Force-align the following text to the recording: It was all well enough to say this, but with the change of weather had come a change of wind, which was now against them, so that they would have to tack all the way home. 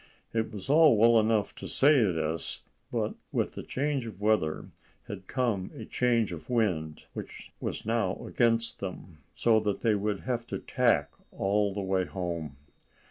It 0.33 0.51
was 0.51 0.67
all 0.67 0.97
well 0.97 1.19
enough 1.19 1.53
to 1.53 1.67
say 1.67 2.01
this, 2.03 2.63
but 2.91 3.13
with 3.31 3.51
the 3.51 3.61
change 3.61 4.07
of 4.07 4.19
weather 4.19 4.71
had 5.07 5.27
come 5.27 5.69
a 5.75 5.85
change 5.85 6.31
of 6.31 6.49
wind, 6.49 7.03
which 7.13 7.51
was 7.59 7.85
now 7.85 8.15
against 8.25 8.79
them, 8.79 9.19
so 9.35 9.59
that 9.59 9.81
they 9.81 9.93
would 9.93 10.21
have 10.21 10.47
to 10.47 10.57
tack 10.57 11.11
all 11.31 11.71
the 11.75 11.81
way 11.83 12.05
home. 12.05 12.57